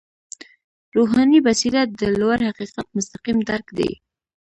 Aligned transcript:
روحاني 0.95 1.39
بصیرت 1.47 1.89
د 1.95 2.01
لوړ 2.19 2.37
حقیقت 2.49 2.85
مستقیم 2.97 3.37
درک 3.49 3.67
دی. 3.77 3.91